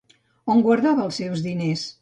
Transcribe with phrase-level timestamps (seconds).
[0.53, 1.89] On guardava els seus diners?